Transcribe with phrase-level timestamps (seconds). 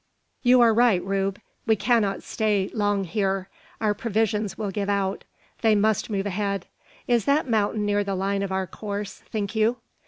[0.41, 1.39] "You are right, Rube!
[1.67, 3.49] We cannot stay long here.
[3.79, 5.25] Our provisions will give out.
[5.61, 6.65] They must move ahead.
[7.07, 9.77] Is that mountain near the line of our course, think you?"